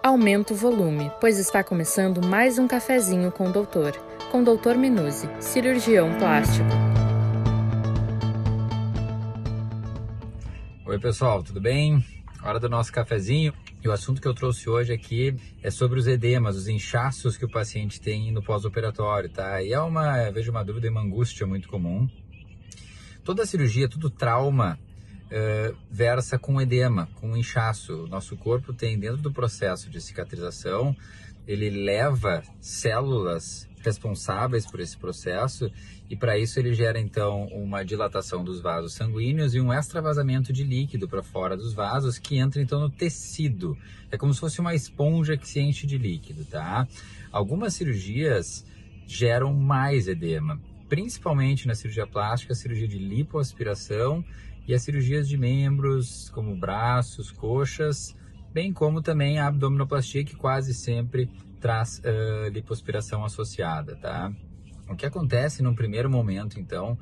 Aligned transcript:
Aumenta 0.00 0.54
o 0.54 0.56
volume, 0.56 1.10
pois 1.20 1.38
está 1.38 1.64
começando 1.64 2.24
mais 2.24 2.56
um 2.56 2.68
cafezinho 2.68 3.32
com 3.32 3.48
o 3.48 3.52
doutor, 3.52 3.92
com 4.30 4.42
o 4.42 4.44
doutor 4.44 4.76
Minuzzi, 4.76 5.28
cirurgião 5.40 6.16
plástico. 6.18 6.68
Oi 10.86 10.98
pessoal, 11.00 11.42
tudo 11.42 11.60
bem? 11.60 12.02
Hora 12.44 12.60
do 12.60 12.68
nosso 12.68 12.92
cafezinho. 12.92 13.52
E 13.82 13.88
o 13.88 13.92
assunto 13.92 14.22
que 14.22 14.28
eu 14.28 14.34
trouxe 14.34 14.70
hoje 14.70 14.92
aqui 14.92 15.34
é 15.62 15.70
sobre 15.70 15.98
os 15.98 16.06
edemas, 16.06 16.56
os 16.56 16.68
inchaços 16.68 17.36
que 17.36 17.44
o 17.44 17.50
paciente 17.50 18.00
tem 18.00 18.30
no 18.30 18.42
pós-operatório, 18.42 19.28
tá? 19.28 19.60
E 19.62 19.72
é 19.72 19.80
uma, 19.80 20.30
vejo 20.30 20.52
uma 20.52 20.64
dúvida 20.64 20.86
e 20.86 20.90
uma 20.90 21.02
angústia 21.02 21.44
muito 21.44 21.68
comum. 21.68 22.08
Toda 23.24 23.44
cirurgia, 23.44 23.88
todo 23.88 24.08
trauma 24.08 24.78
uh, 25.28 25.76
versa 25.90 26.38
com 26.38 26.60
edema, 26.60 27.08
com 27.16 27.36
inchaço. 27.36 28.06
Nosso 28.08 28.36
corpo 28.36 28.72
tem, 28.72 28.98
dentro 28.98 29.18
do 29.18 29.32
processo 29.32 29.88
de 29.88 30.00
cicatrização, 30.00 30.96
ele 31.46 31.70
leva 31.70 32.42
células 32.60 33.68
responsáveis 33.82 34.66
por 34.66 34.80
esse 34.80 34.96
processo 34.96 35.70
e 36.10 36.16
para 36.16 36.38
isso 36.38 36.58
ele 36.58 36.74
gera 36.74 36.98
então 36.98 37.46
uma 37.46 37.84
dilatação 37.84 38.42
dos 38.42 38.60
vasos 38.60 38.94
sanguíneos 38.94 39.54
e 39.54 39.60
um 39.60 39.72
extravasamento 39.72 40.52
de 40.52 40.64
líquido 40.64 41.08
para 41.08 41.22
fora 41.22 41.56
dos 41.56 41.72
vasos 41.72 42.18
que 42.18 42.36
entra 42.36 42.60
então 42.60 42.80
no 42.80 42.90
tecido. 42.90 43.76
É 44.10 44.16
como 44.16 44.32
se 44.34 44.40
fosse 44.40 44.60
uma 44.60 44.74
esponja 44.74 45.36
que 45.36 45.46
se 45.46 45.60
enche 45.60 45.86
de 45.86 45.96
líquido, 45.96 46.44
tá? 46.44 46.86
Algumas 47.30 47.74
cirurgias 47.74 48.64
geram 49.06 49.54
mais 49.54 50.08
edema, 50.08 50.60
principalmente 50.88 51.66
na 51.66 51.74
cirurgia 51.74 52.06
plástica, 52.06 52.54
cirurgia 52.54 52.88
de 52.88 52.98
lipoaspiração 52.98 54.24
e 54.68 54.74
as 54.74 54.82
cirurgias 54.82 55.26
de 55.26 55.38
membros, 55.38 56.28
como 56.28 56.54
braços, 56.54 57.30
coxas, 57.30 58.14
bem 58.52 58.70
como 58.70 59.00
também 59.00 59.38
a 59.38 59.46
abdominoplastia, 59.46 60.22
que 60.22 60.36
quase 60.36 60.74
sempre 60.74 61.30
traz 61.58 62.00
uh, 62.00 62.48
lipoaspiração 62.50 63.24
associada, 63.24 63.96
tá? 63.96 64.30
O 64.86 64.94
que 64.94 65.06
acontece 65.06 65.62
num 65.62 65.74
primeiro 65.74 66.10
momento, 66.10 66.60
então, 66.60 66.98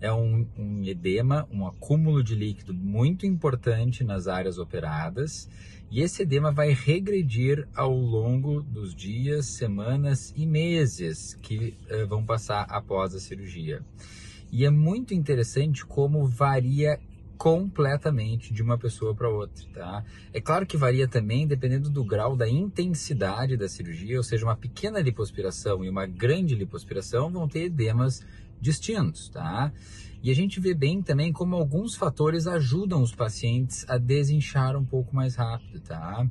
é 0.00 0.12
um, 0.12 0.46
um, 0.58 0.82
edema, 0.84 1.48
um 1.52 1.66
acúmulo 1.66 2.22
de 2.22 2.34
líquido 2.34 2.74
muito 2.74 3.24
importante 3.24 4.02
nas 4.02 4.26
áreas 4.26 4.58
operadas, 4.58 5.48
e 5.90 6.00
esse 6.00 6.22
edema 6.22 6.50
vai 6.50 6.72
regredir 6.72 7.68
ao 7.76 7.94
longo 7.94 8.60
dos 8.60 8.92
dias, 8.92 9.46
semanas 9.46 10.32
e 10.36 10.44
meses 10.44 11.38
que 11.40 11.78
uh, 11.88 12.08
vão 12.08 12.24
passar 12.24 12.66
após 12.68 13.14
a 13.14 13.20
cirurgia. 13.20 13.82
E 14.54 14.64
é 14.64 14.70
muito 14.70 15.12
interessante 15.12 15.84
como 15.84 16.24
varia 16.24 17.00
completamente 17.36 18.54
de 18.54 18.62
uma 18.62 18.78
pessoa 18.78 19.12
para 19.12 19.28
outra, 19.28 19.66
tá? 19.74 20.04
É 20.32 20.40
claro 20.40 20.64
que 20.64 20.76
varia 20.76 21.08
também 21.08 21.44
dependendo 21.44 21.90
do 21.90 22.04
grau 22.04 22.36
da 22.36 22.48
intensidade 22.48 23.56
da 23.56 23.68
cirurgia, 23.68 24.16
ou 24.16 24.22
seja, 24.22 24.46
uma 24.46 24.54
pequena 24.54 25.00
lipoaspiração 25.00 25.84
e 25.84 25.88
uma 25.88 26.06
grande 26.06 26.54
lipoaspiração 26.54 27.32
vão 27.32 27.48
ter 27.48 27.64
edemas 27.64 28.24
distintos, 28.60 29.28
tá? 29.28 29.72
E 30.22 30.30
a 30.30 30.34
gente 30.36 30.60
vê 30.60 30.72
bem 30.72 31.02
também 31.02 31.32
como 31.32 31.56
alguns 31.56 31.96
fatores 31.96 32.46
ajudam 32.46 33.02
os 33.02 33.12
pacientes 33.12 33.84
a 33.88 33.98
desinchar 33.98 34.76
um 34.76 34.84
pouco 34.84 35.16
mais 35.16 35.34
rápido, 35.34 35.80
tá? 35.80 36.24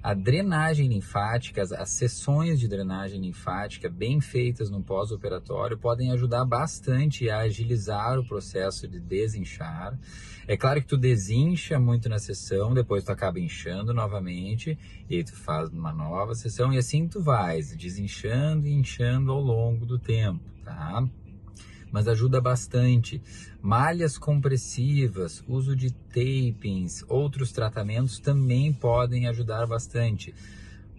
A 0.00 0.14
drenagem 0.14 0.86
linfática, 0.86 1.62
as 1.62 1.90
sessões 1.90 2.60
de 2.60 2.68
drenagem 2.68 3.20
linfática 3.20 3.88
bem 3.88 4.20
feitas 4.20 4.70
no 4.70 4.80
pós-operatório 4.80 5.76
podem 5.76 6.12
ajudar 6.12 6.44
bastante 6.44 7.28
a 7.28 7.40
agilizar 7.40 8.18
o 8.18 8.24
processo 8.24 8.86
de 8.86 9.00
desinchar. 9.00 9.98
É 10.46 10.56
claro 10.56 10.80
que 10.80 10.86
tu 10.86 10.96
desincha 10.96 11.80
muito 11.80 12.08
na 12.08 12.18
sessão, 12.18 12.72
depois 12.72 13.02
tu 13.02 13.10
acaba 13.10 13.40
inchando 13.40 13.92
novamente, 13.92 14.78
e 15.10 15.24
tu 15.24 15.34
faz 15.34 15.68
uma 15.70 15.92
nova 15.92 16.34
sessão, 16.34 16.72
e 16.72 16.78
assim 16.78 17.08
tu 17.08 17.20
vais 17.20 17.76
desinchando 17.76 18.66
e 18.66 18.72
inchando 18.72 19.32
ao 19.32 19.40
longo 19.40 19.84
do 19.84 19.98
tempo, 19.98 20.40
tá? 20.64 21.06
Mas 21.92 22.08
ajuda 22.08 22.40
bastante. 22.40 23.22
Malhas 23.60 24.16
compressivas, 24.18 25.42
uso 25.48 25.74
de 25.74 25.92
tapings, 25.92 27.04
outros 27.08 27.52
tratamentos 27.52 28.18
também 28.18 28.72
podem 28.72 29.26
ajudar 29.26 29.66
bastante. 29.66 30.34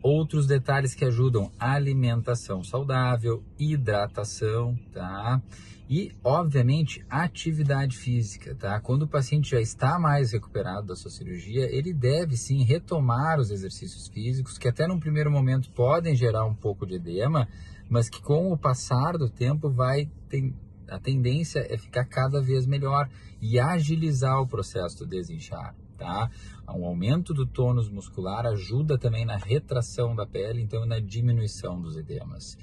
Outros 0.01 0.47
detalhes 0.47 0.95
que 0.95 1.05
ajudam: 1.05 1.51
alimentação 1.59 2.63
saudável, 2.63 3.43
hidratação, 3.57 4.77
tá? 4.93 5.41
E, 5.89 6.11
obviamente, 6.23 7.03
atividade 7.09 7.97
física, 7.97 8.53
tá? 8.53 8.79
Quando 8.79 9.03
o 9.03 9.07
paciente 9.07 9.49
já 9.49 9.59
está 9.59 9.97
mais 9.97 10.31
recuperado 10.31 10.85
da 10.85 10.95
sua 10.95 11.09
cirurgia, 11.09 11.65
ele 11.65 11.91
deve 11.91 12.37
sim 12.37 12.63
retomar 12.63 13.39
os 13.39 13.49
exercícios 13.49 14.07
físicos, 14.07 14.59
que 14.59 14.67
até 14.67 14.87
num 14.87 14.99
primeiro 14.99 15.31
momento 15.31 15.71
podem 15.71 16.15
gerar 16.15 16.45
um 16.45 16.53
pouco 16.53 16.85
de 16.85 16.93
edema, 16.93 17.47
mas 17.89 18.07
que 18.07 18.21
com 18.21 18.51
o 18.51 18.57
passar 18.57 19.17
do 19.17 19.27
tempo 19.27 19.67
vai 19.67 20.07
ter, 20.29 20.53
a 20.89 20.99
tendência 20.99 21.65
é 21.69 21.77
ficar 21.77 22.05
cada 22.05 22.41
vez 22.41 22.65
melhor 22.65 23.09
e 23.41 23.59
agilizar 23.59 24.41
o 24.41 24.47
processo 24.47 24.99
do 24.99 25.07
desinchar, 25.07 25.75
tá? 25.97 26.29
Um 26.69 26.85
aumento 26.85 27.33
do 27.33 27.45
tônus 27.45 27.89
muscular 27.89 28.45
ajuda 28.45 28.97
também 28.97 29.25
na 29.25 29.37
retração 29.37 30.15
da 30.15 30.25
pele, 30.25 30.61
então 30.61 30.85
na 30.85 30.99
diminuição 30.99 31.81
dos 31.81 31.95
edemas. 31.95 32.57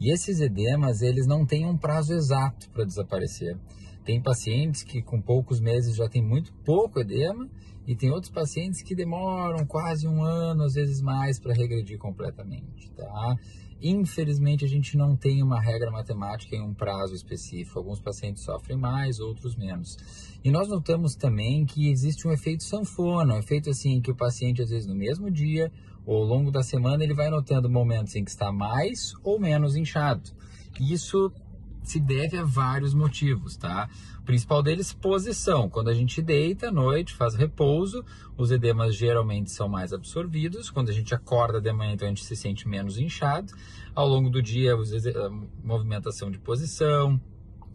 E 0.00 0.10
esses 0.10 0.40
edemas, 0.40 1.02
eles 1.02 1.26
não 1.26 1.44
têm 1.44 1.66
um 1.66 1.76
prazo 1.76 2.14
exato 2.14 2.70
para 2.70 2.84
desaparecer. 2.84 3.58
Tem 4.10 4.20
pacientes 4.20 4.82
que 4.82 5.00
com 5.00 5.22
poucos 5.22 5.60
meses 5.60 5.94
já 5.94 6.08
tem 6.08 6.20
muito 6.20 6.52
pouco 6.64 6.98
edema 6.98 7.48
e 7.86 7.94
tem 7.94 8.10
outros 8.10 8.32
pacientes 8.32 8.82
que 8.82 8.92
demoram 8.92 9.64
quase 9.64 10.08
um 10.08 10.24
ano, 10.24 10.64
às 10.64 10.74
vezes 10.74 11.00
mais, 11.00 11.38
para 11.38 11.54
regredir 11.54 11.96
completamente, 11.96 12.90
tá? 12.90 13.36
Infelizmente, 13.80 14.64
a 14.64 14.68
gente 14.68 14.96
não 14.96 15.14
tem 15.14 15.44
uma 15.44 15.60
regra 15.60 15.92
matemática 15.92 16.56
em 16.56 16.60
um 16.60 16.74
prazo 16.74 17.14
específico. 17.14 17.78
Alguns 17.78 18.00
pacientes 18.00 18.42
sofrem 18.42 18.76
mais, 18.76 19.20
outros 19.20 19.54
menos. 19.54 19.96
E 20.42 20.50
nós 20.50 20.66
notamos 20.66 21.14
também 21.14 21.64
que 21.64 21.88
existe 21.88 22.26
um 22.26 22.32
efeito 22.32 22.64
sanfona, 22.64 23.36
um 23.36 23.38
efeito 23.38 23.70
assim 23.70 24.00
que 24.00 24.10
o 24.10 24.16
paciente, 24.16 24.60
às 24.60 24.70
vezes, 24.70 24.88
no 24.88 24.94
mesmo 24.96 25.30
dia 25.30 25.70
ou 26.04 26.16
ao 26.16 26.24
longo 26.24 26.50
da 26.50 26.64
semana, 26.64 27.04
ele 27.04 27.14
vai 27.14 27.30
notando 27.30 27.70
momentos 27.70 28.16
em 28.16 28.24
que 28.24 28.30
está 28.32 28.50
mais 28.50 29.12
ou 29.22 29.38
menos 29.38 29.76
inchado. 29.76 30.32
Isso 30.80 31.32
se 31.82 31.98
deve 31.98 32.36
a 32.36 32.44
vários 32.44 32.94
motivos, 32.94 33.56
tá? 33.56 33.88
O 34.20 34.22
principal 34.22 34.62
deles, 34.62 34.92
posição. 34.92 35.68
Quando 35.68 35.88
a 35.88 35.94
gente 35.94 36.22
deita 36.22 36.68
à 36.68 36.72
noite, 36.72 37.14
faz 37.14 37.34
repouso, 37.34 38.04
os 38.36 38.50
edemas 38.50 38.94
geralmente 38.94 39.50
são 39.50 39.68
mais 39.68 39.92
absorvidos. 39.92 40.70
Quando 40.70 40.90
a 40.90 40.92
gente 40.92 41.14
acorda 41.14 41.60
de 41.60 41.72
manhã, 41.72 41.92
então 41.94 42.06
a 42.06 42.10
gente 42.10 42.24
se 42.24 42.36
sente 42.36 42.68
menos 42.68 42.98
inchado. 42.98 43.52
Ao 43.94 44.06
longo 44.06 44.30
do 44.30 44.42
dia, 44.42 44.74
a 44.74 45.30
movimentação 45.64 46.30
de 46.30 46.38
posição, 46.38 47.20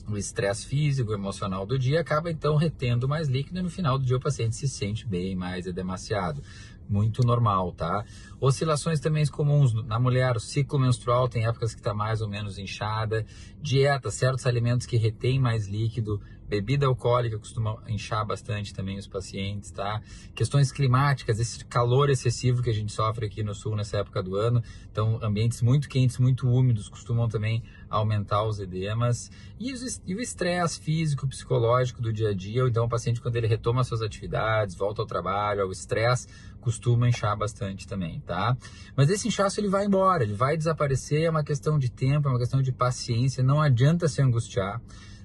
o 0.07 0.17
estresse 0.17 0.67
físico, 0.67 1.13
emocional 1.13 1.65
do 1.65 1.79
dia 1.79 1.99
acaba 1.99 2.29
então 2.29 2.55
retendo 2.55 3.07
mais 3.07 3.27
líquido 3.27 3.59
e 3.59 3.63
no 3.63 3.69
final 3.69 3.97
do 3.97 4.05
dia 4.05 4.17
o 4.17 4.19
paciente 4.19 4.55
se 4.55 4.67
sente 4.67 5.07
bem 5.07 5.35
mais 5.35 5.65
edemaciado 5.65 6.41
muito 6.87 7.23
normal, 7.23 7.71
tá? 7.71 8.05
Oscilações 8.39 8.99
também 8.99 9.25
comuns 9.25 9.73
na 9.73 9.99
mulher, 9.99 10.35
o 10.35 10.39
ciclo 10.39 10.79
menstrual 10.79 11.27
tem 11.27 11.45
épocas 11.45 11.73
que 11.73 11.79
está 11.79 11.93
mais 11.93 12.21
ou 12.21 12.27
menos 12.27 12.57
inchada, 12.57 13.25
dieta, 13.61 14.11
certos 14.11 14.45
alimentos 14.45 14.85
que 14.85 14.97
retêm 14.97 15.39
mais 15.39 15.67
líquido, 15.67 16.21
bebida 16.47 16.85
alcoólica 16.85 17.39
costuma 17.39 17.77
inchar 17.87 18.25
bastante 18.25 18.73
também 18.73 18.97
os 18.97 19.07
pacientes, 19.07 19.71
tá? 19.71 20.01
Questões 20.35 20.71
climáticas, 20.71 21.39
esse 21.39 21.65
calor 21.65 22.09
excessivo 22.09 22.61
que 22.61 22.69
a 22.69 22.73
gente 22.73 22.91
sofre 22.91 23.25
aqui 23.25 23.43
no 23.43 23.55
sul 23.55 23.75
nessa 23.75 23.97
época 23.97 24.21
do 24.21 24.35
ano, 24.35 24.63
então 24.91 25.19
ambientes 25.23 25.61
muito 25.61 25.89
quentes, 25.89 26.19
muito 26.19 26.47
úmidos 26.47 26.87
costumam 26.87 27.27
também 27.27 27.63
aumentar 27.89 28.43
os 28.43 28.59
edemas 28.59 29.31
e, 29.59 29.73
o 29.73 30.21
estresse 30.21 30.79
físico, 30.79 31.27
psicológico 31.27 32.01
do 32.01 32.13
dia 32.13 32.29
a 32.29 32.33
dia, 32.33 32.63
então 32.67 32.85
o 32.85 32.89
paciente 32.89 33.21
quando 33.21 33.35
ele 33.37 33.47
retoma 33.47 33.83
suas 33.83 34.01
atividades, 34.01 34.75
volta 34.75 35.01
ao 35.01 35.07
trabalho, 35.07 35.67
o 35.67 35.71
estresse 35.71 36.27
costuma 36.65 37.07
inchar 37.07 37.37
bastante 37.37 37.87
também, 37.87 38.19
tá? 38.21 38.57
Mas 38.97 39.07
esse 39.11 39.27
inchaço 39.27 39.59
ele 39.59 39.69
vai 39.69 39.85
embora, 39.85 40.23
ele 40.23 40.33
vai 40.33 40.57
desaparecer, 40.57 41.21
é 41.21 41.29
uma 41.29 41.43
questão 41.43 41.77
de 41.77 41.91
tempo, 41.91 42.27
é 42.27 42.31
uma 42.31 42.39
questão 42.39 42.59
de 42.59 42.71
paciência, 42.71 43.43
não 43.43 43.61
adianta 43.61 44.07
se 44.07 44.19
angustiar. 44.19 44.81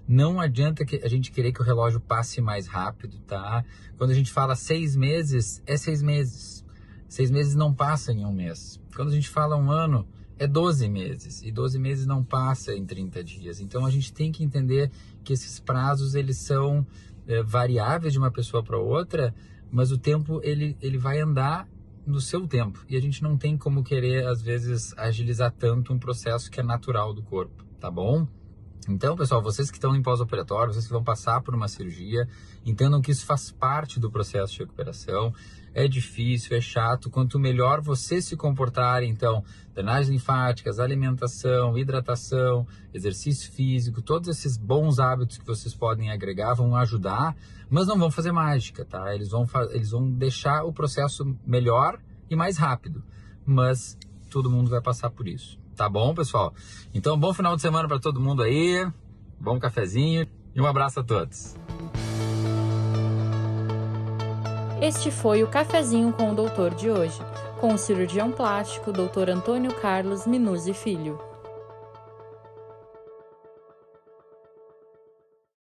Não 0.07 0.39
adianta 0.39 0.85
que 0.85 0.97
a 1.03 1.09
gente 1.09 1.33
querer 1.33 1.53
que 1.53 1.63
o 1.63 1.65
relógio 1.65 1.99
passe 1.99 2.43
mais 2.43 2.67
rápido, 2.67 3.19
tá? 3.21 3.65
Quando 3.97 4.11
a 4.11 4.15
gente 4.15 4.31
fala 4.31 4.55
seis 4.55 4.95
meses, 4.95 5.63
é 5.67 5.79
seis 5.79 6.03
meses. 6.03 6.63
Seis 7.09 7.31
meses 7.31 7.55
não 7.55 7.73
passa 7.73 8.13
em 8.13 8.23
um 8.25 8.33
mês. 8.33 8.79
Quando 8.95 9.09
a 9.09 9.15
gente 9.15 9.29
fala 9.29 9.57
um 9.57 9.71
ano, 9.71 10.07
é 10.39 10.47
12 10.47 10.89
meses. 10.89 11.43
E 11.43 11.51
12 11.51 11.79
meses 11.79 12.07
não 12.07 12.23
passa 12.23 12.75
em 12.75 12.85
30 12.85 13.25
dias. 13.25 13.61
Então 13.61 13.87
a 13.87 13.91
gente 13.91 14.13
tem 14.13 14.31
que 14.31 14.45
entender 14.45 14.91
que 15.25 15.33
esses 15.33 15.59
prazos 15.59 16.15
eles 16.15 16.37
são 16.37 16.87
é, 17.27 17.43
variáveis 17.43 18.13
de 18.13 18.19
uma 18.19 18.31
pessoa 18.31 18.63
para 18.63 18.79
outra, 18.79 19.35
mas 19.71 19.93
o 19.93 19.99
tempo 19.99 20.41
ele, 20.43 20.77
ele 20.81 20.99
vai 20.99 21.21
andar 21.21 21.69
no 22.07 22.21
seu 22.21 22.47
tempo. 22.47 22.85
E 22.89 22.97
a 22.97 23.01
gente 23.01 23.23
não 23.23 23.37
tem 23.37 23.57
como 23.57 23.85
querer, 23.85 24.27
às 24.27 24.43
vezes, 24.43 24.93
agilizar 24.97 25.53
tanto 25.53 25.93
um 25.93 25.99
processo 25.99 26.51
que 26.51 26.61
é 26.61 26.63
natural 26.63 27.13
do 27.15 27.23
corpo, 27.23 27.65
tá 27.79 27.91
bom? 27.91 28.27
Então, 28.89 29.15
pessoal, 29.15 29.43
vocês 29.43 29.71
que 29.71 29.77
estão 29.77 29.95
em 29.95 30.03
pós-operatório, 30.03 30.73
vocês 30.73 30.87
que 30.87 30.93
vão 30.93 31.05
passar 31.05 31.43
por 31.43 31.55
uma 31.55 31.69
cirurgia, 31.69 32.27
entendam 32.65 33.01
que 33.01 33.11
isso 33.11 33.27
faz 33.27 33.51
parte 33.51 34.01
do 34.01 34.11
processo 34.11 34.55
de 34.55 34.61
recuperação. 34.61 35.33
é 35.73 35.87
difícil, 35.87 36.57
é 36.57 36.61
chato. 36.61 37.09
Quanto 37.09 37.39
melhor 37.39 37.81
você 37.81 38.21
se 38.21 38.37
comportar, 38.37 39.05
então, 39.05 39.45
drenagens 39.73 40.09
linfáticas, 40.09 40.81
alimentação, 40.81 41.79
hidratação, 41.79 42.67
exercício 42.93 43.53
físico, 43.53 44.03
todos 44.03 44.29
esses 44.29 44.57
bons 44.57 44.99
hábitos 44.99 45.39
que 45.39 45.47
vocês 45.47 45.73
podem 45.73 46.11
agregar 46.11 46.55
vão 46.55 46.75
ajudar, 46.75 47.37
mas 47.69 47.87
não 47.87 47.97
vão 47.97 48.11
fazer 48.11 48.33
mágica, 48.33 48.85
tá? 48.85 49.15
Eles 49.15 49.31
vão, 49.31 49.47
eles 49.71 49.91
vão 49.91 50.11
deixar 50.11 50.65
o 50.65 50.73
processo 50.73 51.37
melhor 51.47 52.01
e 52.29 52.35
mais 52.35 52.57
rápido, 52.57 53.05
mas 53.47 53.97
todo 54.31 54.51
mundo 54.51 54.71
vai 54.71 54.81
passar 54.81 55.11
por 55.11 55.29
isso. 55.29 55.59
Tá 55.77 55.89
bom, 55.89 56.15
pessoal? 56.15 56.55
Então, 56.95 57.19
bom 57.19 57.33
final 57.35 57.57
de 57.57 57.63
semana 57.63 57.89
para 57.89 57.99
todo 57.99 58.21
mundo 58.21 58.43
aí. 58.43 58.87
Bom 59.39 59.59
cafezinho 59.59 60.27
e 60.55 60.61
um 60.61 60.67
abraço 60.67 61.01
a 61.01 61.05
todos. 61.05 61.57
Este 64.81 65.11
foi 65.11 65.43
o 65.43 65.49
cafezinho 65.49 66.13
com 66.13 66.33
o 66.33 66.35
doutor 66.35 66.75
de 66.75 66.91
hoje, 66.91 67.21
com 67.61 67.75
o 67.75 67.79
cirurgião 67.79 68.31
plástico 68.31 68.93
Dr. 68.93 69.29
Antônio 69.31 69.75
Carlos 69.75 70.27
Minuzzi 70.27 70.73
Filho. 70.73 71.30